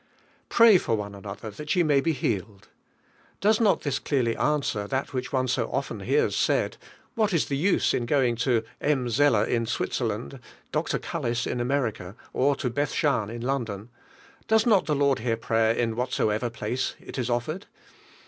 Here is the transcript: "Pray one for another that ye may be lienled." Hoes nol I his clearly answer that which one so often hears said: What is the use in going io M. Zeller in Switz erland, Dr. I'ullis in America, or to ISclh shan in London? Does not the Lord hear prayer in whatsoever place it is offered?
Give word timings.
"Pray 0.49 0.79
one 0.79 1.11
for 1.11 1.17
another 1.19 1.51
that 1.51 1.75
ye 1.75 1.83
may 1.83 2.01
be 2.01 2.11
lienled." 2.15 2.63
Hoes 3.43 3.59
nol 3.59 3.77
I 3.79 3.83
his 3.83 3.99
clearly 3.99 4.35
answer 4.35 4.87
that 4.87 5.13
which 5.13 5.31
one 5.31 5.47
so 5.47 5.69
often 5.71 5.99
hears 5.99 6.35
said: 6.35 6.77
What 7.13 7.33
is 7.33 7.45
the 7.45 7.55
use 7.55 7.93
in 7.93 8.07
going 8.07 8.35
io 8.47 8.63
M. 8.81 9.09
Zeller 9.11 9.43
in 9.43 9.67
Switz 9.67 10.01
erland, 10.01 10.39
Dr. 10.71 10.97
I'ullis 10.97 11.45
in 11.45 11.59
America, 11.61 12.15
or 12.33 12.55
to 12.55 12.71
ISclh 12.71 12.95
shan 12.95 13.29
in 13.29 13.43
London? 13.43 13.89
Does 14.47 14.65
not 14.65 14.87
the 14.87 14.95
Lord 14.95 15.19
hear 15.19 15.37
prayer 15.37 15.71
in 15.71 15.95
whatsoever 15.95 16.49
place 16.49 16.95
it 16.99 17.19
is 17.19 17.29
offered? 17.29 17.67